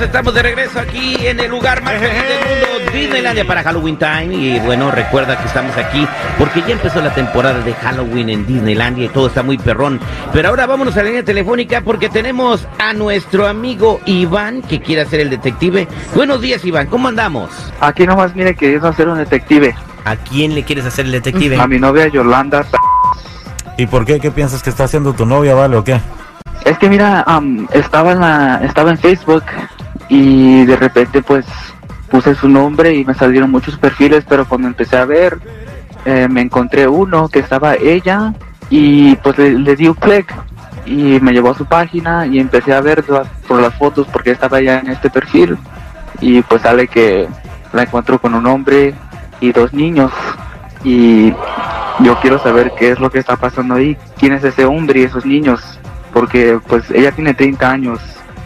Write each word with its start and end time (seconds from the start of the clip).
Estamos 0.00 0.34
de 0.34 0.42
regreso 0.42 0.78
aquí 0.78 1.26
en 1.26 1.40
el 1.40 1.50
lugar 1.50 1.82
más 1.82 1.94
feliz 1.94 2.22
del 2.28 2.38
mundo, 2.40 2.92
Disneylandia 2.92 3.46
para 3.46 3.62
Halloween 3.62 3.96
Time. 3.96 4.34
Y 4.34 4.58
bueno, 4.60 4.90
recuerda 4.90 5.38
que 5.38 5.46
estamos 5.46 5.76
aquí 5.76 6.06
porque 6.38 6.60
ya 6.60 6.72
empezó 6.72 7.00
la 7.00 7.14
temporada 7.14 7.60
de 7.60 7.72
Halloween 7.72 8.28
en 8.28 8.46
Disneylandia 8.46 9.06
y 9.06 9.08
todo 9.08 9.28
está 9.28 9.42
muy 9.42 9.56
perrón. 9.56 9.98
Pero 10.32 10.48
ahora 10.48 10.66
vámonos 10.66 10.94
a 10.96 10.98
la 10.98 11.04
línea 11.04 11.24
telefónica 11.24 11.80
porque 11.80 12.08
tenemos 12.08 12.66
a 12.78 12.92
nuestro 12.92 13.46
amigo 13.46 14.00
Iván 14.04 14.62
que 14.62 14.80
quiere 14.80 15.06
ser 15.06 15.20
el 15.20 15.30
detective. 15.30 15.88
Buenos 16.14 16.40
días, 16.42 16.64
Iván, 16.64 16.88
¿cómo 16.88 17.08
andamos? 17.08 17.50
Aquí 17.80 18.06
nomás 18.06 18.34
mire 18.34 18.54
que 18.54 18.72
yo 18.72 18.92
ser 18.92 19.08
un 19.08 19.18
detective. 19.18 19.74
¿A 20.04 20.16
quién 20.16 20.54
le 20.54 20.62
quieres 20.62 20.84
hacer 20.84 21.06
el 21.06 21.12
detective? 21.12 21.58
A 21.58 21.66
mi 21.66 21.78
novia 21.78 22.08
Yolanda. 22.08 22.66
¿Y 23.78 23.86
por 23.86 24.04
qué? 24.04 24.20
¿Qué 24.20 24.30
piensas 24.30 24.62
que 24.62 24.70
está 24.70 24.84
haciendo 24.84 25.14
tu 25.14 25.24
novia, 25.24 25.54
vale, 25.54 25.76
o 25.76 25.84
qué? 25.84 26.00
Es 26.64 26.78
que 26.78 26.88
mira, 26.88 27.22
am, 27.26 27.68
estaba 27.72 28.12
en 28.12 28.20
la, 28.20 28.60
estaba 28.64 28.90
en 28.90 28.98
Facebook 28.98 29.44
y 30.08 30.64
de 30.64 30.76
repente 30.76 31.22
pues 31.22 31.46
puse 32.10 32.34
su 32.34 32.48
nombre 32.48 32.94
y 32.94 33.04
me 33.04 33.14
salieron 33.14 33.50
muchos 33.50 33.76
perfiles, 33.78 34.24
pero 34.28 34.46
cuando 34.46 34.68
empecé 34.68 34.96
a 34.96 35.04
ver 35.04 35.38
eh, 36.04 36.28
me 36.30 36.40
encontré 36.40 36.86
uno 36.86 37.28
que 37.28 37.40
estaba 37.40 37.74
ella 37.74 38.32
y 38.70 39.16
pues 39.16 39.38
le, 39.38 39.58
le 39.58 39.76
di 39.76 39.88
un 39.88 39.94
clic 39.94 40.32
y 40.84 41.18
me 41.20 41.32
llevó 41.32 41.50
a 41.50 41.54
su 41.54 41.66
página 41.66 42.26
y 42.26 42.38
empecé 42.38 42.72
a 42.72 42.80
ver 42.80 43.04
por 43.48 43.60
las 43.60 43.74
fotos 43.74 44.06
porque 44.12 44.30
estaba 44.30 44.60
ya 44.60 44.78
en 44.78 44.88
este 44.88 45.10
perfil 45.10 45.58
y 46.20 46.42
pues 46.42 46.62
sale 46.62 46.86
que 46.86 47.28
la 47.72 47.82
encuentro 47.82 48.20
con 48.20 48.34
un 48.34 48.46
hombre 48.46 48.94
y 49.40 49.52
dos 49.52 49.72
niños 49.72 50.12
y 50.84 51.32
yo 52.00 52.18
quiero 52.20 52.38
saber 52.38 52.72
qué 52.78 52.90
es 52.90 53.00
lo 53.00 53.10
que 53.10 53.18
está 53.18 53.36
pasando 53.36 53.74
ahí, 53.74 53.96
quién 54.18 54.32
es 54.32 54.44
ese 54.44 54.64
hombre 54.64 55.00
y 55.00 55.04
esos 55.04 55.24
niños, 55.24 55.80
porque 56.12 56.58
pues 56.68 56.90
ella 56.90 57.12
tiene 57.12 57.34
30 57.34 57.70
años, 57.70 58.00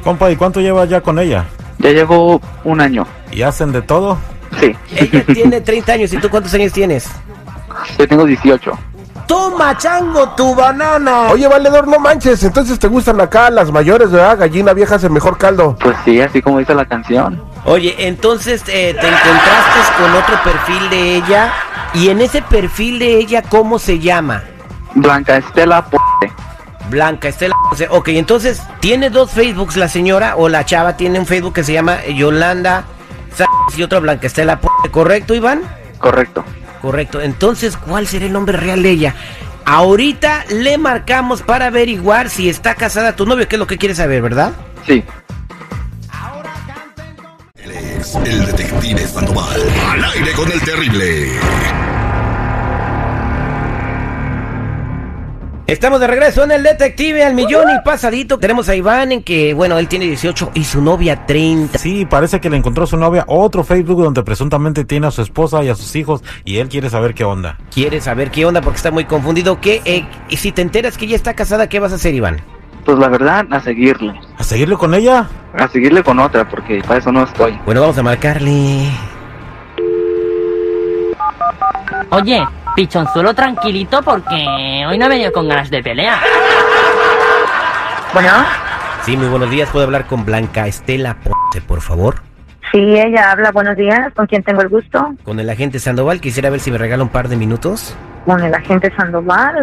Compa, 0.04 0.30
¿y 0.30 0.36
cuánto 0.36 0.60
llevas 0.60 0.88
ya 0.88 1.00
con 1.00 1.18
ella? 1.18 1.44
ya 1.78 1.90
llevo 1.90 2.40
un 2.64 2.80
año, 2.80 3.06
¿Y 3.32 3.42
hacen 3.42 3.72
de 3.72 3.80
todo? 3.82 4.18
sí, 4.58 4.74
Ella 4.94 5.24
tiene 5.32 5.60
30 5.60 5.92
años, 5.92 6.12
¿y 6.12 6.18
tú 6.18 6.28
cuántos 6.28 6.52
años 6.54 6.72
tienes? 6.72 7.08
yo 7.98 8.06
tengo 8.08 8.24
18. 8.24 8.72
Toma, 9.26 9.78
chango, 9.78 10.28
tu 10.30 10.54
banana. 10.56 11.28
Oye, 11.30 11.46
valedor, 11.46 11.86
no 11.86 12.00
manches, 12.00 12.42
entonces 12.42 12.78
te 12.80 12.88
gustan 12.88 13.20
acá 13.20 13.48
las 13.48 13.70
mayores, 13.70 14.10
¿verdad? 14.10 14.38
Gallina 14.38 14.72
vieja 14.72 14.96
hace 14.96 15.08
mejor 15.08 15.38
caldo. 15.38 15.76
Pues 15.80 15.96
sí, 16.04 16.20
así 16.20 16.42
como 16.42 16.58
dice 16.58 16.74
la 16.74 16.84
canción. 16.84 17.40
Oye, 17.64 17.94
entonces 18.08 18.62
eh, 18.66 18.92
te 19.00 19.06
encontraste 19.06 20.02
con 20.02 20.12
otro 20.16 20.42
perfil 20.42 20.90
de 20.90 21.16
ella 21.16 21.52
y 21.94 22.08
en 22.08 22.20
ese 22.20 22.42
perfil 22.42 22.98
de 22.98 23.18
ella, 23.18 23.42
¿cómo 23.42 23.78
se 23.78 24.00
llama? 24.00 24.42
Blanca 24.94 25.36
Estela 25.36 25.86
P 25.86 25.96
Blanca 26.88 27.28
Estela. 27.28 27.54
O 27.70 27.76
sea, 27.76 27.88
Ok, 27.90 28.08
entonces, 28.08 28.62
¿tiene 28.80 29.10
dos 29.10 29.30
Facebooks 29.30 29.76
la 29.76 29.88
señora 29.88 30.36
o 30.36 30.48
la 30.48 30.64
chava 30.64 30.96
tiene 30.96 31.18
un 31.18 31.26
Facebook 31.26 31.54
que 31.54 31.64
se 31.64 31.72
llama 31.72 32.04
Yolanda 32.06 32.84
Sáenz 33.34 33.78
y 33.78 33.82
otro 33.82 34.00
Blanca 34.00 34.26
Estela? 34.26 34.60
¿Correcto, 34.90 35.34
Iván? 35.34 35.62
correcto. 35.98 36.44
Correcto. 36.82 37.20
Entonces, 37.20 37.76
¿cuál 37.76 38.06
será 38.06 38.24
el 38.24 38.32
nombre 38.32 38.56
real 38.56 38.82
de 38.82 38.90
ella? 38.90 39.14
Ahorita 39.66 40.46
le 40.48 40.78
marcamos 40.78 41.42
para 41.42 41.66
averiguar 41.66 42.30
si 42.30 42.48
está 42.48 42.74
casada 42.74 43.14
tu 43.14 43.26
novio, 43.26 43.46
que 43.46 43.56
es 43.56 43.60
lo 43.60 43.66
que 43.66 43.76
quiere 43.76 43.94
saber, 43.94 44.22
¿verdad? 44.22 44.52
Sí, 44.86 45.04
Él 47.56 47.70
es 47.72 48.14
el 48.14 48.46
detective 48.46 49.06
Sandoval. 49.06 49.60
Al 49.90 50.04
aire 50.04 50.32
con 50.32 50.50
el 50.50 50.60
terrible. 50.62 51.28
Estamos 55.70 56.00
de 56.00 56.08
regreso 56.08 56.42
en 56.42 56.50
el 56.50 56.64
detective 56.64 57.24
al 57.24 57.34
millón 57.34 57.68
y 57.70 57.80
pasadito. 57.84 58.40
Tenemos 58.40 58.68
a 58.68 58.74
Iván 58.74 59.12
en 59.12 59.22
que, 59.22 59.54
bueno, 59.54 59.78
él 59.78 59.86
tiene 59.86 60.06
18 60.06 60.50
y 60.54 60.64
su 60.64 60.82
novia 60.82 61.26
30. 61.26 61.78
Sí, 61.78 62.06
parece 62.06 62.40
que 62.40 62.50
le 62.50 62.56
encontró 62.56 62.88
su 62.88 62.96
novia 62.96 63.24
otro 63.28 63.62
Facebook 63.62 64.02
donde 64.02 64.24
presuntamente 64.24 64.84
tiene 64.84 65.06
a 65.06 65.12
su 65.12 65.22
esposa 65.22 65.62
y 65.62 65.68
a 65.68 65.76
sus 65.76 65.94
hijos 65.94 66.24
y 66.44 66.56
él 66.56 66.68
quiere 66.68 66.90
saber 66.90 67.14
qué 67.14 67.22
onda. 67.22 67.56
Quiere 67.72 68.00
saber 68.00 68.32
qué 68.32 68.44
onda 68.46 68.60
porque 68.62 68.78
está 68.78 68.90
muy 68.90 69.04
confundido. 69.04 69.60
¿Qué, 69.60 69.80
eh, 69.84 70.04
y 70.28 70.38
si 70.38 70.50
te 70.50 70.62
enteras 70.62 70.98
que 70.98 71.04
ella 71.04 71.14
está 71.14 71.34
casada, 71.34 71.68
¿qué 71.68 71.78
vas 71.78 71.92
a 71.92 71.94
hacer, 71.94 72.14
Iván? 72.14 72.42
pues 72.84 72.98
la 72.98 73.08
verdad, 73.08 73.46
a 73.50 73.60
seguirle. 73.60 74.18
¿A 74.38 74.42
seguirle 74.42 74.76
con 74.76 74.94
ella? 74.94 75.28
A 75.54 75.68
seguirle 75.68 76.02
con 76.02 76.18
otra, 76.18 76.48
porque 76.48 76.82
para 76.82 76.98
eso 76.98 77.12
no 77.12 77.22
estoy. 77.22 77.56
Bueno, 77.64 77.82
vamos 77.82 77.96
a 77.98 78.02
marcarle. 78.02 78.90
Oye, 82.10 82.42
pichonzuelo 82.84 83.34
tranquilito 83.34 84.00
porque 84.02 84.86
hoy 84.88 84.96
no 84.96 85.04
he 85.04 85.08
venido 85.10 85.30
con 85.32 85.46
ganas 85.46 85.68
de 85.68 85.82
pelea. 85.82 86.18
Bueno, 88.14 88.30
Sí, 89.04 89.18
muy 89.18 89.28
buenos 89.28 89.50
días. 89.50 89.68
¿Puedo 89.68 89.84
hablar 89.84 90.06
con 90.06 90.24
Blanca 90.24 90.66
Estela 90.66 91.14
Ponce, 91.22 91.60
por 91.66 91.82
favor? 91.82 92.16
sí, 92.72 92.78
ella 92.78 93.32
habla. 93.32 93.50
Buenos 93.52 93.76
días. 93.76 94.10
¿Con 94.14 94.26
quién 94.26 94.42
tengo 94.42 94.62
el 94.62 94.68
gusto? 94.70 95.14
Con 95.24 95.38
el 95.40 95.50
agente 95.50 95.78
Sandoval, 95.78 96.22
quisiera 96.22 96.48
ver 96.48 96.60
si 96.60 96.70
me 96.70 96.78
regala 96.78 97.02
un 97.02 97.10
par 97.10 97.28
de 97.28 97.36
minutos. 97.36 97.94
Con 98.24 98.42
el 98.42 98.54
agente 98.54 98.90
Sandoval. 98.96 99.56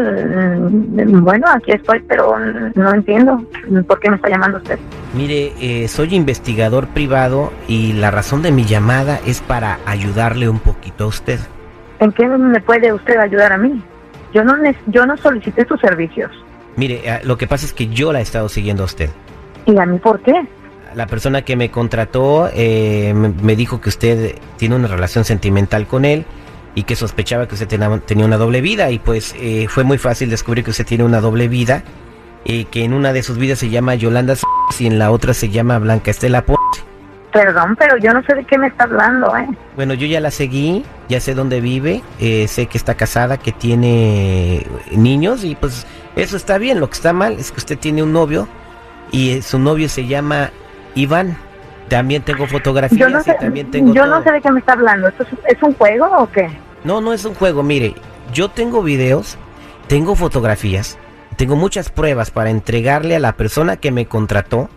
Mm, 0.91 1.23
Bueno, 1.23 1.47
aquí 1.49 1.72
estoy, 1.72 1.99
pero 2.07 2.35
no 2.75 2.94
entiendo 2.94 3.44
por 3.88 3.99
qué 3.99 4.11
me 4.11 4.17
está 4.17 4.29
llamando 4.29 4.57
usted. 4.59 4.78
Mire, 5.16 5.53
eh, 5.59 5.88
soy 5.88 6.13
investigador 6.13 6.85
privado 6.89 7.51
y 7.67 7.94
la 7.94 8.11
razón 8.11 8.44
de 8.44 8.51
mi 8.51 8.66
llamada 8.66 9.19
es 9.25 9.41
para 9.41 9.79
ayudarle 9.88 10.49
un 10.49 10.59
poquito 10.59 11.05
a 11.05 11.07
usted. 11.07 11.39
¿En 12.00 12.12
qué 12.12 12.28
me 12.28 12.62
puede 12.62 12.94
usted 12.94 13.18
ayudar 13.18 13.53
a 13.53 13.58
mí? 13.58 13.81
Yo 14.34 14.44
no, 14.44 14.56
yo 14.88 15.06
no 15.06 15.18
solicité 15.18 15.66
sus 15.66 15.80
servicios. 15.80 16.31
Mire, 16.75 17.02
eh, 17.03 17.19
lo 17.24 17.38
que 17.38 17.47
pasa 17.47 17.66
es 17.66 17.74
que 17.74 17.88
yo 17.88 18.13
la 18.13 18.19
he 18.19 18.22
estado 18.22 18.50
siguiendo 18.50 18.84
a 18.84 18.85
usted. 18.85 19.09
¿Y 19.66 19.78
a 19.78 19.85
mí 19.85 19.97
por 19.97 20.19
qué? 20.22 20.34
La 20.96 21.08
persona 21.08 21.41
que 21.41 21.56
me 21.56 21.69
contrató 21.72 22.50
eh, 22.53 23.13
me 23.13 23.56
dijo 23.56 23.81
que 23.81 23.90
usted 23.90 24.35
tiene 24.58 24.75
una 24.75 24.88
relación 24.88 25.25
sentimental 25.25 25.88
con 25.88 26.06
él 26.06 26.25
y 26.75 26.84
que 26.84 26.96
sospechaba 26.96 27.47
que 27.47 27.56
usted 27.56 27.68
tenía 27.68 28.25
una 28.25 28.38
doble 28.38 28.62
vida 28.62 28.91
y 28.91 29.00
pues 29.00 29.35
eh, 29.40 29.68
fue 29.68 29.84
muy 29.84 29.97
fácil 29.97 30.29
descubrir 30.29 30.64
que 30.64 30.72
usted 30.72 30.85
tiene 30.85 31.03
una 31.03 31.19
doble 31.19 31.47
vida 31.47 31.84
y 32.46 32.66
que 32.66 32.84
en 32.84 32.94
una 32.94 33.14
de 33.14 33.24
sus 33.24 33.38
vidas 33.38 33.59
se 33.59 33.69
llama 33.69 33.96
Yolanda 33.96 34.35
y 34.79 34.85
en 34.85 35.00
la 35.00 35.12
otra 35.12 35.34
se 35.34 35.50
llama 35.50 35.79
Blanca 35.79 36.12
Estela 36.12 36.46
Ponce. 36.46 36.87
Perdón, 37.32 37.76
pero 37.78 37.98
yo 37.98 38.14
no 38.14 38.24
sé 38.24 38.36
de 38.36 38.46
qué 38.46 38.58
me 38.58 38.68
está 38.68 38.86
hablando, 38.86 39.36
¿eh? 39.36 39.48
Bueno, 39.76 39.94
yo 39.94 40.08
ya 40.08 40.20
la 40.20 40.32
seguí, 40.32 40.84
ya 41.10 41.20
sé 41.20 41.36
dónde 41.36 41.60
vive, 41.62 42.02
eh, 42.20 42.48
sé 42.48 42.68
que 42.68 42.78
está 42.78 42.96
casada, 42.96 43.38
que 43.38 43.52
tiene 43.52 44.66
niños 44.92 45.44
y 45.44 45.56
pues 45.56 45.86
eso 46.16 46.38
está 46.38 46.58
bien. 46.58 46.80
Lo 46.80 46.88
que 46.90 46.96
está 46.96 47.14
mal 47.14 47.34
es 47.34 47.52
que 47.52 47.58
usted 47.60 47.78
tiene 47.78 48.02
un 48.02 48.14
novio 48.14 48.48
y 49.12 49.32
eh, 49.32 49.42
su 49.42 49.60
novio 49.60 49.90
se 49.90 50.08
llama 50.08 50.52
Iván. 50.96 51.38
También 51.90 52.22
tengo 52.24 52.48
fotografías 52.48 53.00
Yo 53.00 53.10
no 53.10 53.22
sé, 53.24 53.36
y 53.38 53.42
también 53.44 53.72
tengo 53.72 53.94
yo 53.94 54.04
todo. 54.04 54.18
no 54.18 54.24
sé 54.24 54.32
de 54.32 54.42
qué 54.42 54.52
me 54.52 54.59
está 54.59 54.74
hablando. 54.74 55.08
¿Esto 55.09 55.24
es, 55.24 55.56
es 55.58 55.64
un 55.64 55.74
juego 55.74 56.06
o 56.18 56.30
qué? 56.32 56.50
No, 56.84 57.02
no 57.02 57.14
es 57.14 57.24
un 57.26 57.34
juego, 57.34 57.62
mire, 57.64 57.94
yo 58.34 58.50
tengo 58.50 58.84
videos, 58.84 59.38
tengo 59.88 60.16
fotografías, 60.16 60.98
tengo 61.36 61.56
muchas 61.56 61.90
pruebas 61.90 62.32
para 62.32 62.50
entregarle 62.50 63.16
a 63.16 63.20
la 63.20 63.34
persona 63.34 63.78
que 63.78 63.92
me 63.92 64.06
contrató 64.06 64.70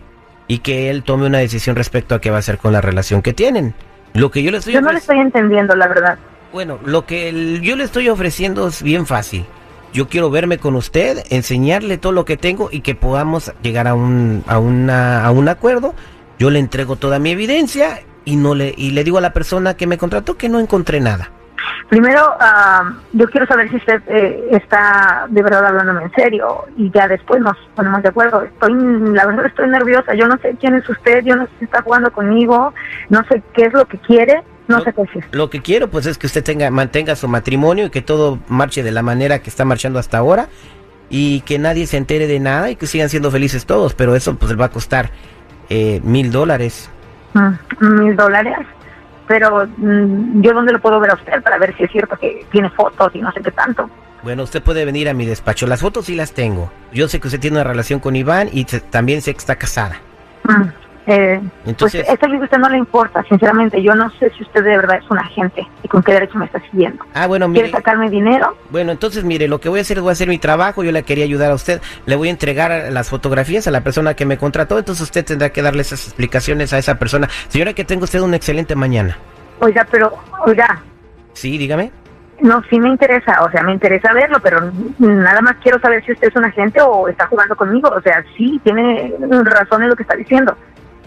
y 0.47 0.59
que 0.59 0.89
él 0.89 1.03
tome 1.03 1.25
una 1.27 1.37
decisión 1.39 1.75
respecto 1.75 2.15
a 2.15 2.21
qué 2.21 2.29
va 2.29 2.37
a 2.37 2.39
hacer 2.39 2.57
con 2.57 2.73
la 2.73 2.81
relación 2.81 3.21
que 3.21 3.33
tienen. 3.33 3.73
Lo 4.13 4.31
que 4.31 4.43
yo 4.43 4.51
le 4.51 4.57
estoy 4.57 4.73
Yo 4.73 4.81
no 4.81 4.91
le 4.91 4.97
estoy 4.99 5.19
entendiendo, 5.19 5.75
la 5.75 5.87
verdad. 5.87 6.17
Bueno, 6.51 6.79
lo 6.83 7.05
que 7.05 7.29
el- 7.29 7.61
yo 7.61 7.75
le 7.77 7.83
estoy 7.85 8.09
ofreciendo 8.09 8.67
es 8.67 8.83
bien 8.83 9.05
fácil. 9.05 9.45
Yo 9.93 10.07
quiero 10.09 10.29
verme 10.29 10.57
con 10.57 10.75
usted, 10.75 11.23
enseñarle 11.29 11.97
todo 11.97 12.11
lo 12.11 12.25
que 12.25 12.37
tengo 12.37 12.69
y 12.71 12.81
que 12.81 12.95
podamos 12.95 13.53
llegar 13.61 13.87
a 13.87 13.93
un, 13.93 14.43
a 14.47 14.57
una, 14.59 15.25
a 15.25 15.31
un 15.31 15.47
acuerdo. 15.49 15.93
Yo 16.39 16.49
le 16.49 16.59
entrego 16.59 16.95
toda 16.95 17.19
mi 17.19 17.31
evidencia 17.31 18.01
y 18.25 18.35
no 18.35 18.55
le, 18.55 18.73
y 18.77 18.91
le 18.91 19.03
digo 19.03 19.17
a 19.17 19.21
la 19.21 19.33
persona 19.33 19.75
que 19.75 19.87
me 19.87 19.97
contrató 19.97 20.37
que 20.37 20.49
no 20.49 20.59
encontré 20.59 20.99
nada. 20.99 21.31
Primero, 21.91 22.21
ah, 22.39 22.93
yo 23.11 23.29
quiero 23.29 23.45
saber 23.47 23.69
si 23.69 23.75
usted 23.75 24.01
eh, 24.07 24.47
está 24.51 25.25
de 25.27 25.43
verdad 25.43 25.65
hablándome 25.65 26.03
en 26.03 26.11
serio 26.13 26.63
y 26.77 26.89
ya 26.89 27.05
después 27.09 27.41
nos 27.41 27.57
ponemos 27.75 28.01
de 28.01 28.07
acuerdo. 28.07 28.43
Estoy, 28.43 28.71
la 29.13 29.25
verdad, 29.25 29.47
estoy 29.47 29.67
nerviosa. 29.67 30.13
Yo 30.13 30.25
no 30.25 30.37
sé 30.37 30.55
quién 30.57 30.75
es 30.75 30.87
usted, 30.87 31.21
yo 31.25 31.35
no 31.35 31.43
sé 31.47 31.51
si 31.59 31.65
está 31.65 31.81
jugando 31.81 32.09
conmigo, 32.13 32.73
no 33.09 33.21
sé 33.25 33.43
qué 33.53 33.65
es 33.65 33.73
lo 33.73 33.85
que 33.89 33.97
quiere, 33.97 34.41
no 34.69 34.77
No. 34.77 34.83
sé 34.85 34.93
qué 34.93 35.01
es. 35.01 35.25
Lo 35.33 35.49
que 35.49 35.61
quiero 35.61 35.89
pues 35.89 36.05
es 36.05 36.17
que 36.17 36.27
usted 36.27 36.41
tenga, 36.45 36.71
mantenga 36.71 37.13
su 37.17 37.27
matrimonio 37.27 37.87
y 37.87 37.89
que 37.89 38.01
todo 38.01 38.39
marche 38.47 38.83
de 38.83 38.91
la 38.93 39.01
manera 39.01 39.39
que 39.39 39.49
está 39.49 39.65
marchando 39.65 39.99
hasta 39.99 40.17
ahora 40.17 40.47
y 41.09 41.41
que 41.41 41.59
nadie 41.59 41.87
se 41.87 41.97
entere 41.97 42.25
de 42.25 42.39
nada 42.39 42.69
y 42.71 42.77
que 42.77 42.87
sigan 42.87 43.09
siendo 43.09 43.31
felices 43.31 43.65
todos, 43.65 43.95
pero 43.95 44.15
eso 44.15 44.33
pues 44.37 44.49
le 44.49 44.57
va 44.57 44.67
a 44.67 44.71
costar 44.71 45.09
eh, 45.69 45.99
mil 46.05 46.31
dólares. 46.31 46.89
Mm, 47.33 47.49
Mil 48.05 48.15
dólares. 48.15 48.55
Pero, 49.31 49.65
mm, 49.65 50.41
¿yo 50.41 50.53
dónde 50.53 50.73
lo 50.73 50.81
puedo 50.81 50.99
ver 50.99 51.11
a 51.11 51.13
usted 51.13 51.41
para 51.41 51.57
ver 51.57 51.73
si 51.77 51.85
es 51.85 51.91
cierto 51.91 52.17
que 52.17 52.45
tiene 52.51 52.69
fotos 52.71 53.15
y 53.15 53.21
no 53.21 53.31
sé 53.31 53.39
qué 53.39 53.51
tanto? 53.51 53.89
Bueno, 54.23 54.43
usted 54.43 54.61
puede 54.61 54.83
venir 54.83 55.07
a 55.07 55.13
mi 55.13 55.25
despacho. 55.25 55.67
Las 55.67 55.79
fotos 55.79 56.07
sí 56.07 56.15
las 56.15 56.33
tengo. 56.33 56.69
Yo 56.91 57.07
sé 57.07 57.21
que 57.21 57.29
usted 57.29 57.39
tiene 57.39 57.55
una 57.55 57.63
relación 57.63 58.01
con 58.01 58.17
Iván 58.17 58.49
y 58.51 58.65
también 58.65 59.21
sé 59.21 59.31
que 59.31 59.37
está 59.37 59.55
casada. 59.55 60.01
Mm, 60.43 60.63
Eh, 61.13 61.41
Entonces- 61.65 62.03
pues 62.05 62.13
esto 62.13 62.25
a 62.27 62.43
usted 62.43 62.57
no 62.57 62.69
le 62.69 62.77
importa, 62.77 63.21
sinceramente. 63.27 63.81
Yo 63.83 63.95
no 63.95 64.09
sé 64.11 64.29
si 64.37 64.43
usted 64.43 64.63
de 64.63 64.77
verdad 64.77 64.97
es 65.03 65.09
un 65.11 65.17
agente 65.19 65.67
y 65.83 65.87
con 65.89 66.01
qué 66.01 66.13
derecho 66.13 66.37
me 66.37 66.45
está 66.45 66.59
siguiendo. 66.71 67.03
Ah, 67.13 67.27
bueno, 67.27 67.47
¿Quiere 67.51 67.67
mire. 67.67 67.77
sacarme 67.77 68.09
dinero? 68.09 68.55
Bueno, 68.69 68.91
entonces 68.93 69.23
mire, 69.25 69.47
lo 69.49 69.59
que 69.59 69.67
voy 69.67 69.79
a 69.79 69.81
hacer 69.81 69.97
es 69.97 70.03
voy 70.03 70.11
a 70.11 70.13
hacer 70.13 70.29
mi 70.29 70.37
trabajo, 70.37 70.83
yo 70.83 70.91
le 70.93 71.03
quería 71.03 71.25
ayudar 71.25 71.51
a 71.51 71.55
usted, 71.55 71.81
le 72.05 72.15
voy 72.15 72.29
a 72.29 72.31
entregar 72.31 72.91
las 72.91 73.09
fotografías 73.09 73.67
a 73.67 73.71
la 73.71 73.81
persona 73.81 74.13
que 74.13 74.25
me 74.25 74.37
contrató, 74.37 74.77
entonces 74.79 75.03
usted 75.03 75.25
tendrá 75.25 75.49
que 75.49 75.61
darle 75.61 75.81
esas 75.81 76.05
explicaciones 76.07 76.71
a 76.71 76.77
esa 76.77 76.95
persona. 76.97 77.27
Señora, 77.49 77.73
que 77.73 77.83
tenga 77.83 78.05
usted 78.05 78.21
una 78.21 78.37
excelente 78.37 78.75
mañana. 78.75 79.17
Oiga, 79.59 79.85
pero, 79.91 80.11
oiga, 80.45 80.81
Sí, 81.33 81.57
dígame. 81.57 81.91
no, 82.39 82.63
sí 82.69 82.79
me 82.79 82.89
interesa, 82.89 83.43
o 83.43 83.51
sea, 83.51 83.61
me 83.63 83.73
interesa 83.73 84.11
verlo, 84.13 84.39
pero 84.41 84.71
nada 84.97 85.41
más 85.41 85.57
quiero 85.61 85.79
saber 85.79 86.03
si 86.05 86.13
usted 86.13 86.29
es 86.29 86.35
un 86.35 86.45
agente 86.45 86.81
o 86.81 87.07
está 87.07 87.27
jugando 87.27 87.55
conmigo. 87.55 87.89
O 87.89 88.01
sea, 88.01 88.23
sí, 88.35 88.59
tiene 88.63 89.13
razón 89.43 89.83
en 89.83 89.89
lo 89.89 89.95
que 89.95 90.01
está 90.03 90.15
diciendo, 90.15 90.57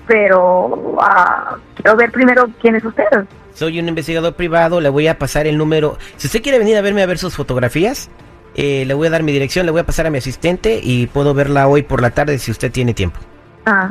pero 0.06 0.96
ah, 1.00 1.56
quiero 1.76 1.96
ver 1.96 2.12
primero 2.12 2.48
quién 2.60 2.76
es 2.76 2.84
usted. 2.84 3.04
Soy 3.52 3.78
un 3.78 3.88
investigador 3.88 4.34
privado, 4.34 4.80
le 4.80 4.88
voy 4.88 5.06
a 5.06 5.18
pasar 5.18 5.46
el 5.46 5.56
número. 5.56 5.96
Si 6.16 6.26
usted 6.26 6.42
quiere 6.42 6.58
venir 6.58 6.76
a 6.76 6.80
verme 6.80 7.02
a 7.02 7.06
ver 7.06 7.18
sus 7.18 7.36
fotografías, 7.36 8.10
eh, 8.56 8.84
le 8.86 8.94
voy 8.94 9.06
a 9.06 9.10
dar 9.10 9.22
mi 9.22 9.32
dirección, 9.32 9.66
le 9.66 9.72
voy 9.72 9.80
a 9.80 9.86
pasar 9.86 10.06
a 10.06 10.10
mi 10.10 10.18
asistente 10.18 10.80
y 10.82 11.06
puedo 11.06 11.34
verla 11.34 11.68
hoy 11.68 11.82
por 11.82 12.02
la 12.02 12.10
tarde 12.10 12.38
si 12.38 12.50
usted 12.50 12.72
tiene 12.72 12.94
tiempo. 12.94 13.20
Ah, 13.66 13.88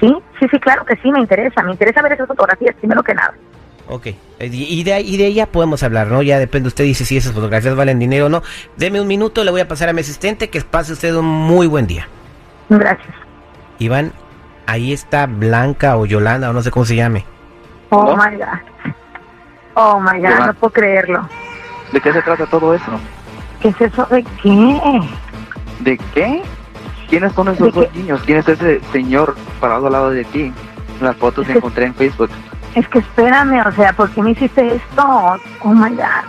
sí, 0.00 0.14
sí, 0.38 0.46
sí, 0.50 0.58
claro 0.58 0.84
que 0.84 0.96
sí, 0.96 1.10
me 1.10 1.20
interesa. 1.20 1.62
Me 1.62 1.72
interesa 1.72 2.02
ver 2.02 2.12
esas 2.12 2.28
fotografías, 2.28 2.74
primero 2.76 3.02
que 3.02 3.14
nada. 3.14 3.34
Ok, 3.88 4.06
eh, 4.06 4.16
y 4.40 4.82
de, 4.82 5.00
y 5.00 5.16
de 5.16 5.26
ella 5.26 5.46
podemos 5.46 5.82
hablar, 5.82 6.08
¿no? 6.08 6.22
Ya 6.22 6.38
depende, 6.38 6.68
usted 6.68 6.84
dice 6.84 7.04
si 7.04 7.16
esas 7.16 7.32
fotografías 7.32 7.76
valen 7.76 7.98
dinero 7.98 8.26
o 8.26 8.28
no. 8.28 8.42
Deme 8.76 9.00
un 9.00 9.06
minuto, 9.06 9.44
le 9.44 9.50
voy 9.50 9.60
a 9.60 9.68
pasar 9.68 9.88
a 9.90 9.92
mi 9.92 10.00
asistente, 10.00 10.48
que 10.48 10.60
pase 10.62 10.94
usted 10.94 11.14
un 11.14 11.26
muy 11.26 11.66
buen 11.66 11.86
día. 11.86 12.08
Gracias. 12.68 13.14
Iván, 13.78 14.12
ahí 14.66 14.92
está 14.92 15.26
Blanca 15.26 15.96
o 15.96 16.06
Yolanda, 16.06 16.50
o 16.50 16.52
no 16.52 16.62
sé 16.62 16.70
cómo 16.70 16.84
se 16.84 16.96
llame. 16.96 17.24
Oh 17.90 18.04
¿No? 18.04 18.16
my 18.16 18.36
God. 18.36 18.94
Oh 19.74 20.00
my 20.00 20.20
God, 20.20 20.46
no 20.46 20.54
puedo 20.54 20.72
creerlo. 20.72 21.28
¿De 21.92 22.00
qué 22.00 22.12
se 22.12 22.22
trata 22.22 22.46
todo 22.46 22.74
eso? 22.74 22.90
¿Qué 23.60 23.68
es 23.68 23.80
eso 23.80 24.04
de 24.06 24.22
qué? 24.42 25.00
¿De 25.80 25.98
qué? 26.14 26.42
¿Quiénes 27.08 27.32
son 27.32 27.46
¿De 27.46 27.52
esos 27.52 27.72
dos 27.72 27.86
qué? 27.92 27.98
niños? 27.98 28.20
¿Quién 28.24 28.38
es 28.38 28.48
ese 28.48 28.80
señor 28.92 29.36
parado 29.60 29.86
al 29.86 29.92
lado 29.92 30.10
de 30.10 30.24
ti? 30.24 30.52
Las 31.00 31.16
fotos 31.16 31.44
Es 31.46 31.52
que- 31.52 31.58
encontré 31.58 31.86
en 31.86 31.94
Facebook. 31.94 32.30
Es 32.74 32.88
que 32.88 32.98
espérame, 33.00 33.64
o 33.66 33.72
sea, 33.72 33.92
¿por 33.92 34.10
qué 34.10 34.22
me 34.22 34.30
hiciste 34.32 34.74
esto? 34.76 35.36
Oh 35.60 35.68
my 35.74 35.90
God. 35.90 36.24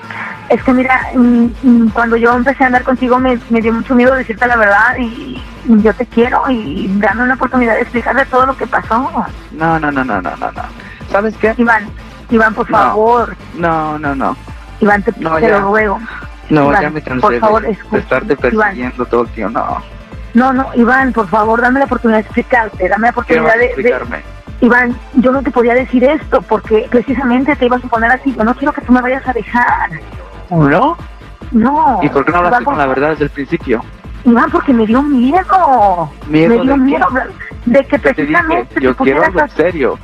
Es 0.50 0.64
que 0.64 0.74
mira, 0.74 1.10
mm, 1.16 1.46
mm, 1.64 1.90
cuando 1.90 2.18
yo 2.18 2.34
empecé 2.36 2.64
a 2.64 2.68
andar 2.68 2.84
contigo 2.84 3.18
me, 3.20 3.40
me 3.50 3.62
dio 3.62 3.74
mucho 3.74 3.96
miedo 3.96 4.14
decirte 4.14 4.46
la 4.48 4.56
verdad 4.58 4.96
y, 5.00 5.42
y 5.68 5.82
yo 5.82 5.94
te 5.96 6.06
quiero 6.06 6.44
y 6.50 6.88
dame 7.00 7.24
una 7.24 7.34
oportunidad 7.34 7.74
de 7.76 7.82
explicarle 7.82 8.26
todo 8.26 8.46
lo 8.46 8.56
que 8.56 8.68
pasó. 8.68 9.10
No, 9.52 9.80
no, 9.80 9.92
no, 9.92 10.04
no, 10.06 10.22
no, 10.22 10.36
no, 10.38 10.52
no. 10.52 10.62
¿Sabes 11.12 11.36
qué? 11.38 11.54
Iván, 11.58 11.88
Iván, 12.30 12.54
por 12.54 12.70
No. 12.70 12.78
favor. 12.78 13.36
No, 13.56 13.98
no, 13.98 14.14
no. 14.16 14.38
Iván, 14.82 15.02
te, 15.02 15.14
No, 15.18 15.36
te 15.38 15.50
lo 15.50 15.62
ruego. 15.62 16.00
No, 16.52 16.70
Iván, 16.70 16.82
ya 16.82 16.90
me 16.92 17.02
cansé 17.02 17.22
por 17.22 17.40
favor, 17.40 17.62
de, 17.64 17.72
escucha, 17.72 17.98
estarte 17.98 18.34
Iván. 18.34 18.42
persiguiendo 18.68 19.06
todo 19.08 19.22
el 19.24 19.30
tiempo. 19.30 19.60
No, 19.60 19.82
No, 20.36 20.54
no, 20.54 20.70
Iván, 20.76 21.12
por 21.12 21.28
favor, 21.28 21.60
dame 21.62 21.80
la 21.80 21.86
oportunidad 21.86 22.18
de 22.20 22.24
explicarte, 22.26 22.88
dame 22.88 23.08
la 23.08 23.14
¿qué 23.14 23.40
vas 23.40 23.46
oportunidad 23.48 23.58
de- 23.58 23.66
explicarme? 23.66 24.22
Iván, 24.62 24.96
yo 25.16 25.32
no 25.32 25.42
te 25.42 25.52
podía 25.52 25.74
decir 25.74 26.04
esto 26.04 26.42
porque 26.44 26.88
precisamente 26.90 27.56
te 27.56 27.66
ibas 27.66 27.84
a 27.84 27.88
poner 27.88 28.12
así. 28.12 28.34
Yo 28.38 28.44
no 28.44 28.54
quiero 28.56 28.72
que 28.74 28.82
tú 28.82 28.94
me 28.94 29.02
vayas 29.02 29.28
a 29.28 29.34
dejar. 29.34 29.90
¿No? 30.50 30.98
No. 31.52 32.00
¿Y 32.02 32.10
por 32.10 32.26
qué 32.26 32.32
no 32.32 32.38
hablaste 32.40 32.66
con 32.66 32.78
la 32.78 32.88
verdad 32.88 33.10
desde 33.12 33.26
el 33.26 33.30
principio? 33.30 33.84
Iván, 34.26 34.50
porque 34.52 34.74
me 34.74 34.86
dio 34.86 35.02
miedo. 35.02 36.12
¿Miedo 36.28 36.50
me 36.50 36.62
dio 36.62 36.74
de 36.74 36.78
miedo 36.78 37.08
de 37.66 37.86
que 37.86 38.00
Te 38.00 38.10
dije, 38.10 38.14
precisamente 38.14 38.82
yo 38.82 38.96
quiero 38.96 39.24
algo 39.24 39.40
en 39.40 39.50
serio. 39.50 40.00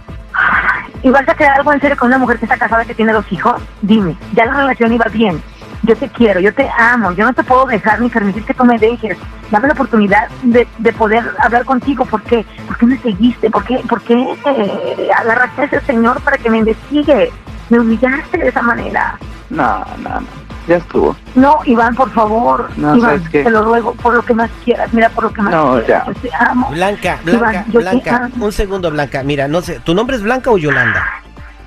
¿Y 1.03 1.09
vas 1.09 1.27
a 1.27 1.33
quedar 1.33 1.57
algo 1.57 1.73
en 1.73 1.81
serio 1.81 1.97
con 1.97 2.07
una 2.09 2.19
mujer 2.19 2.38
que 2.38 2.45
está 2.45 2.57
casada 2.57 2.85
que 2.85 2.93
tiene 2.93 3.13
dos 3.13 3.29
hijos? 3.31 3.61
Dime, 3.81 4.15
ya 4.33 4.45
la 4.45 4.53
relación 4.53 4.93
iba 4.93 5.05
bien. 5.11 5.41
Yo 5.83 5.95
te 5.95 6.07
quiero, 6.09 6.39
yo 6.39 6.53
te 6.53 6.69
amo, 6.77 7.11
yo 7.13 7.25
no 7.25 7.33
te 7.33 7.43
puedo 7.43 7.65
dejar 7.65 7.99
ni 7.99 8.09
permitir 8.09 8.45
que 8.45 8.53
tú 8.53 8.63
me 8.63 8.77
dejes. 8.77 9.17
Dame 9.49 9.67
la 9.67 9.73
oportunidad 9.73 10.29
de, 10.43 10.67
de 10.77 10.93
poder 10.93 11.23
hablar 11.39 11.65
contigo. 11.65 12.05
¿Por 12.05 12.21
qué? 12.21 12.45
¿Por 12.67 12.77
qué 12.77 12.85
me 12.85 12.97
seguiste? 12.99 13.49
¿Por 13.49 13.63
qué, 13.63 13.79
por 13.89 14.01
qué 14.03 14.38
eh, 14.45 15.09
agarraste 15.17 15.61
a 15.63 15.65
ese 15.65 15.81
señor 15.81 16.21
para 16.21 16.38
que 16.38 16.51
me 16.51 16.59
investigue? 16.59 17.31
Me 17.69 17.79
humillaste 17.79 18.38
de 18.38 18.49
esa 18.49 18.61
manera. 18.61 19.17
No, 19.51 19.86
no, 20.00 20.19
no. 20.21 20.27
Ya 20.68 20.77
estuvo. 20.77 21.15
No, 21.36 21.59
Iván, 21.65 21.95
por 21.95 22.12
favor. 22.12 22.69
No, 22.77 22.95
Iván, 22.95 23.01
¿sabes 23.18 23.30
qué? 23.30 23.44
te 23.44 23.50
lo 23.50 23.63
ruego, 23.63 23.94
por 23.95 24.13
lo 24.13 24.21
que 24.24 24.33
más 24.33 24.50
quieras. 24.63 24.94
Mira, 24.94 25.09
por 25.09 25.25
lo 25.25 25.33
que 25.33 25.42
más 25.42 25.51
No, 25.51 25.71
quieras. 25.83 25.88
ya. 25.88 26.06
Yo 26.13 26.13
te 26.21 26.30
amo. 26.39 26.69
Blanca, 26.69 27.19
Iván, 27.25 27.39
Blanca, 27.42 27.80
Blanca, 27.80 28.30
amo. 28.33 28.45
un 28.45 28.51
segundo, 28.51 28.92
Blanca. 28.92 29.24
Mira, 29.24 29.48
no 29.48 29.62
sé, 29.62 29.80
¿tu 29.80 29.94
nombre 29.95 30.15
es 30.15 30.21
Blanca 30.24 30.51
o 30.51 30.57
Yolanda? 30.57 31.03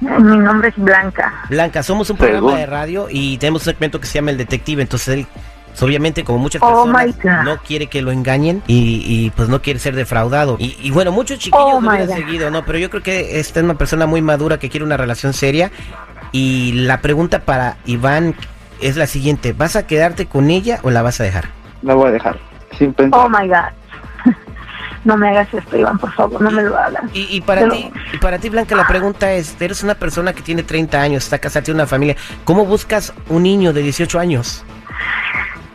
Mi 0.01 0.37
nombre 0.39 0.69
es 0.69 0.77
Blanca. 0.77 1.33
Blanca, 1.51 1.83
somos 1.83 2.09
un 2.11 2.17
programa 2.17 2.49
Según. 2.49 2.57
de 2.61 2.67
radio 2.67 3.07
y 3.11 3.37
tenemos 3.39 3.63
un 3.63 3.73
segmento 3.73 4.01
que 4.01 4.07
se 4.07 4.15
llama 4.15 4.31
El 4.31 4.37
Detective, 4.39 4.83
entonces 4.83 5.09
él, 5.09 5.27
pues, 5.71 5.83
obviamente, 5.83 6.23
como 6.25 6.39
muchas 6.39 6.63
Oh, 6.63 6.85
personas, 6.93 7.45
no 7.45 7.57
quiere 7.59 7.87
que 7.89 8.01
lo 8.03 8.13
engañen 8.13 8.63
y, 8.67 9.03
y, 9.07 9.31
pues 9.31 9.49
no 9.49 9.61
quiere 9.63 9.79
ser 9.81 9.95
defraudado. 9.97 10.57
Y, 10.61 10.77
y, 10.81 10.91
bueno, 10.91 11.11
muchos 11.11 11.39
chiquillos 11.39 11.67
Oh, 11.67 11.81
lo 11.81 11.91
God. 11.91 12.15
seguido, 12.15 12.51
¿no? 12.51 12.65
Pero 12.65 12.79
yo 12.79 12.91
creo 12.91 13.03
que 13.03 13.41
esta 13.41 13.61
es 13.61 13.65
una 13.65 13.75
persona 13.75 14.07
muy 14.07 14.21
madura 14.23 14.59
que 14.59 14.69
quiere 14.69 14.85
una 14.85 14.97
relación 14.97 15.33
seria. 15.33 15.71
Y 16.37 16.73
la 16.73 17.01
pregunta 17.01 17.43
para 17.45 17.77
Iván 17.87 18.35
es 18.81 18.97
la 18.97 19.07
siguiente, 19.07 19.53
¿vas 19.53 19.77
a 19.77 19.87
quedarte 19.87 20.27
con 20.27 20.51
ella 20.51 20.81
o 20.83 20.91
la 20.91 21.01
vas 21.01 21.21
a 21.21 21.23
dejar? 21.23 21.45
La 21.83 21.95
voy 21.95 22.09
a 22.09 22.11
dejar. 22.11 22.37
Sin 22.77 22.93
pensar. 22.93 23.21
Oh 23.21 23.29
my 23.29 23.47
God. 23.47 24.35
No 25.05 25.17
me 25.17 25.29
hagas 25.29 25.53
esto, 25.55 25.77
Iván, 25.79 25.97
por 25.99 26.11
favor, 26.15 26.41
no 26.41 26.51
me 26.51 26.63
lo 26.63 26.77
hagas. 26.77 27.05
Y, 27.13 27.37
y 27.37 27.41
para 27.43 27.61
Pero- 27.61 27.73
ti, 27.75 27.91
y 28.15 28.17
para 28.19 28.39
ti, 28.39 28.49
Blanca, 28.49 28.75
la 28.75 28.87
pregunta 28.89 29.31
es, 29.33 29.55
eres 29.61 29.85
una 29.85 29.95
persona 29.95 30.33
que 30.33 30.43
tiene 30.43 30.65
30 30.65 31.01
años, 31.01 31.23
está 31.25 31.39
casada, 31.39 31.63
tiene 31.63 31.79
una 31.81 31.87
familia, 31.87 32.17
¿cómo 32.45 32.65
buscas 32.67 33.13
un 33.29 33.45
niño 33.45 33.73
de 33.73 33.83
18 33.83 34.19
años? 34.19 34.65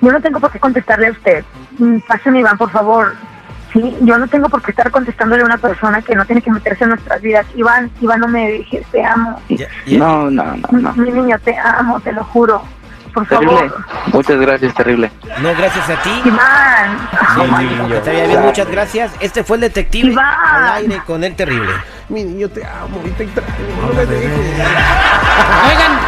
Yo 0.02 0.12
no 0.12 0.20
tengo 0.20 0.42
por 0.42 0.52
qué 0.52 0.60
contestarle 0.60 1.08
a 1.08 1.12
usted. 1.12 1.46
Mm, 1.78 2.00
Pásame, 2.08 2.40
Iván, 2.40 2.58
por 2.58 2.70
favor. 2.72 3.16
Sí, 3.82 3.96
yo 4.02 4.18
no 4.18 4.28
tengo 4.28 4.50
por 4.50 4.62
qué 4.62 4.72
estar 4.72 4.92
contestándole 4.92 5.42
a 5.42 5.46
una 5.46 5.58
persona 5.58 6.02
que 6.02 6.14
no 6.16 6.26
tiene 6.26 6.42
que 6.42 6.52
meterse 6.52 6.84
en 6.84 6.90
nuestras 6.90 7.22
vidas. 7.22 7.46
Iván, 7.56 7.90
Iván, 8.02 8.20
no 8.20 8.28
me 8.28 8.50
dejes, 8.52 8.86
te 8.92 9.04
amo. 9.06 9.40
No, 9.88 10.30
no, 10.30 10.44
no, 10.44 10.68
no. 10.80 10.94
Mi 10.96 11.12
niño, 11.12 11.38
te 11.40 11.58
amo, 11.58 12.00
te 12.02 12.12
lo 12.12 12.24
juro. 12.26 12.62
Por 13.14 13.26
Terrible. 13.26 13.70
favor. 13.70 13.86
Muchas 14.14 14.40
gracias, 14.40 14.74
terrible. 14.76 15.12
No, 15.42 15.50
gracias 15.58 15.90
a 15.90 15.96
ti. 16.04 16.22
Iván. 16.26 17.00
Sí, 17.58 17.88
que 17.88 18.00
te 18.02 18.12
vaya 18.12 18.28
bien, 18.28 18.42
muchas 18.42 18.68
gracias. 18.70 19.12
Este 19.20 19.44
fue 19.44 19.58
el 19.58 19.62
detective 19.62 20.12
Iván. 20.12 20.26
al 20.54 20.74
aire 20.74 21.02
con 21.08 21.24
el 21.24 21.36
terrible. 21.36 21.72
Mi 22.10 22.24
niño 22.24 22.50
te 22.50 22.64
amo 22.66 23.02
y 23.06 23.10
te 23.12 23.24
extraño. 23.24 23.50
No 23.82 23.94
me 23.94 24.06
dejes. 24.06 24.32
Oigan, 25.70 26.00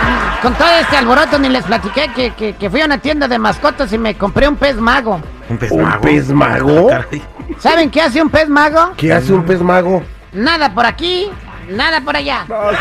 con 0.42 0.54
todo 0.56 0.70
este 0.80 0.98
alboroto 0.98 1.40
ni 1.40 1.50
les 1.50 1.64
platiqué 1.64 2.12
que, 2.16 2.32
que, 2.34 2.54
que 2.54 2.70
fui 2.70 2.82
a 2.82 2.86
una 2.86 2.98
tienda 3.00 3.28
de 3.28 3.40
mascotas 3.40 3.92
y 3.94 3.98
me 3.98 4.16
compré 4.16 4.48
un 4.48 4.58
pez 4.58 4.76
mago. 4.78 5.22
Un 5.52 5.58
pez 5.58 5.72
¿Un 5.72 5.84
mago. 5.84 6.02
pez 6.02 6.30
mago? 6.30 6.88
Caray. 6.88 7.22
¿Saben 7.60 7.90
qué 7.92 8.02
hace 8.02 8.22
un 8.22 8.30
pez 8.30 8.48
mago? 8.48 8.94
¿Qué 8.96 9.12
hace 9.12 9.34
un 9.34 9.44
pez 9.44 9.60
mago? 9.62 10.02
Nada 10.32 10.74
por 10.74 10.86
aquí, 10.86 11.30
nada 11.70 12.00
por 12.00 12.16
allá. 12.16 12.46
Ay, 12.50 12.76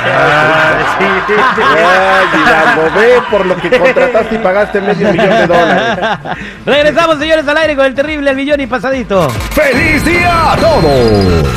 Hidalgo, 2.32 2.82
ve 2.94 3.22
por 3.28 3.44
lo 3.46 3.56
que 3.56 3.70
contrataste 3.76 4.34
y 4.36 4.38
pagaste 4.38 4.80
medio 4.80 5.10
millón 5.12 5.30
de 5.30 5.46
dólares. 5.48 6.18
Regresamos, 6.64 7.18
señores, 7.18 7.48
al 7.48 7.56
aire 7.56 7.74
con 7.74 7.86
el 7.86 7.94
terrible, 7.94 8.30
el 8.30 8.36
millón 8.36 8.60
y 8.60 8.68
pasadito. 8.68 9.28
¡Feliz 9.30 10.04
día 10.04 10.52
a 10.52 10.56
todos! 10.56 11.48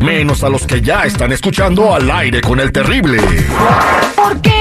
Menos 0.00 0.42
a 0.42 0.48
los 0.48 0.66
que 0.66 0.80
ya 0.82 1.04
están 1.04 1.30
escuchando 1.32 1.94
al 1.94 2.10
aire 2.10 2.40
con 2.40 2.58
el 2.60 2.72
terrible. 2.72 3.20
¿Por 4.16 4.40
qué? 4.40 4.55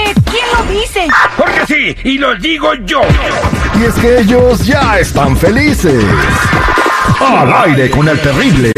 ¿Quién 0.55 0.67
lo 0.67 0.73
dice? 0.73 1.07
Porque 1.37 1.65
sí, 1.67 1.95
y 2.03 2.17
lo 2.17 2.35
digo 2.35 2.73
yo. 2.85 3.01
Y 3.79 3.83
es 3.83 3.93
que 3.95 4.19
ellos 4.19 4.65
ya 4.65 4.99
están 4.99 5.35
felices. 5.35 6.03
Al 7.19 7.53
aire 7.69 7.89
con 7.89 8.07
el 8.07 8.19
terrible. 8.21 8.71